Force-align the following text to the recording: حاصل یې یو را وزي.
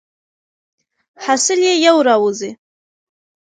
حاصل 1.25 1.59
یې 1.67 1.73
یو 1.85 1.97
را 2.07 2.15
وزي. 2.23 2.51